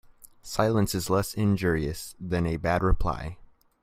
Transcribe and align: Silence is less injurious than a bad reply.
Silence 0.41 0.95
is 0.95 1.11
less 1.11 1.35
injurious 1.35 2.15
than 2.19 2.47
a 2.47 2.57
bad 2.57 2.81
reply. 2.81 3.37